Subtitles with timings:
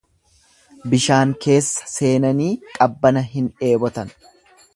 [0.93, 4.13] Bishaan keessa seenanii qabbana hin dheebotan.